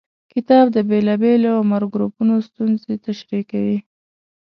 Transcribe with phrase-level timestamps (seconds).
[0.33, 3.77] کتاب د بېلابېلو عمر ګروپونو ستونزې تشریح کوي.